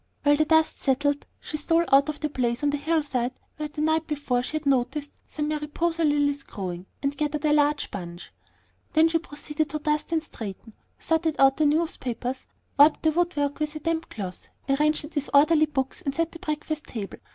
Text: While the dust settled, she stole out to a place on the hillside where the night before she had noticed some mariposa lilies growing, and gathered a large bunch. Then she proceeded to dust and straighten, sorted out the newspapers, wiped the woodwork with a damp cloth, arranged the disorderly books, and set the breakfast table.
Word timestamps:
While 0.23 0.35
the 0.37 0.45
dust 0.45 0.81
settled, 0.81 1.27
she 1.39 1.57
stole 1.57 1.85
out 1.91 2.07
to 2.07 2.25
a 2.25 2.29
place 2.31 2.63
on 2.63 2.71
the 2.71 2.77
hillside 2.77 3.33
where 3.57 3.69
the 3.69 3.81
night 3.81 4.07
before 4.07 4.41
she 4.41 4.53
had 4.53 4.65
noticed 4.65 5.11
some 5.27 5.47
mariposa 5.47 6.03
lilies 6.03 6.41
growing, 6.41 6.87
and 7.03 7.15
gathered 7.15 7.45
a 7.45 7.53
large 7.53 7.91
bunch. 7.91 8.33
Then 8.93 9.09
she 9.09 9.19
proceeded 9.19 9.69
to 9.69 9.77
dust 9.77 10.11
and 10.11 10.23
straighten, 10.23 10.73
sorted 10.97 11.35
out 11.37 11.57
the 11.57 11.67
newspapers, 11.67 12.47
wiped 12.79 13.03
the 13.03 13.11
woodwork 13.11 13.59
with 13.59 13.75
a 13.75 13.79
damp 13.79 14.09
cloth, 14.09 14.47
arranged 14.67 15.03
the 15.03 15.09
disorderly 15.09 15.67
books, 15.67 16.01
and 16.01 16.15
set 16.15 16.31
the 16.31 16.39
breakfast 16.39 16.85
table. 16.85 17.19